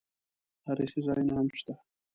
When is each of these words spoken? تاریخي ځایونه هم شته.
تاریخي 0.65 0.99
ځایونه 1.05 1.33
هم 1.37 1.47
شته. 1.59 1.73